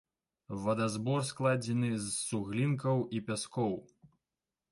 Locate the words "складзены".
1.31-1.91